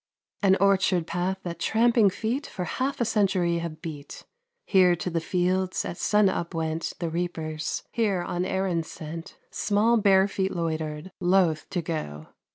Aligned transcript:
An 0.41 0.55
orchard 0.59 1.05
path 1.05 1.37
that 1.43 1.59
tramping 1.59 2.09
feet 2.09 2.47
For 2.47 2.63
half 2.65 2.99
a 2.99 3.05
century 3.05 3.59
have 3.59 3.83
beat; 3.83 4.25
Here 4.65 4.95
to 4.95 5.11
the 5.11 5.21
fields 5.21 5.85
at 5.85 5.97
sun 5.99 6.27
up 6.27 6.55
went 6.55 6.93
The 6.97 7.11
reapers. 7.11 7.83
Here, 7.91 8.23
on 8.23 8.43
errands 8.43 8.89
sent, 8.89 9.37
Small 9.51 9.97
bare 9.97 10.27
feet 10.27 10.53
loitered, 10.55 11.11
loath 11.19 11.69
to 11.69 11.83
go. 11.83 12.29